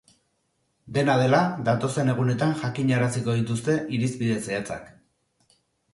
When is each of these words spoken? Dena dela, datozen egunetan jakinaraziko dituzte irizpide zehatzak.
Dena 0.95 1.17
dela, 1.23 1.41
datozen 1.67 2.09
egunetan 2.15 2.57
jakinaraziko 2.63 3.35
dituzte 3.41 3.77
irizpide 3.99 4.43
zehatzak. 4.49 4.91